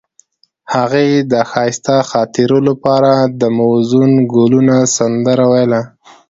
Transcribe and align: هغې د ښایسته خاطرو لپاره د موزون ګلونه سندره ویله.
هغې 0.73 1.07
د 1.31 1.33
ښایسته 1.51 1.95
خاطرو 2.11 2.59
لپاره 2.69 3.11
د 3.39 3.41
موزون 3.57 4.11
ګلونه 4.33 4.75
سندره 4.97 5.45
ویله. 5.51 5.81